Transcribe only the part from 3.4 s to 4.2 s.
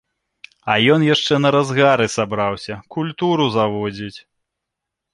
заводзіць!